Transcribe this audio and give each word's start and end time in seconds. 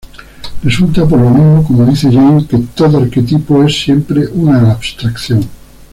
Resulta, 0.63 1.05
por 1.05 1.19
lo 1.21 1.29
mismo, 1.29 1.63
como 1.63 1.85
dice 1.85 2.11
Janet, 2.11 2.47
que 2.49 2.57
""todo 2.73 2.97
arquetipo 3.03 3.63
es 3.63 3.79
siempre 3.81 4.25
una 4.29 4.71
abstracción"". 4.71 5.47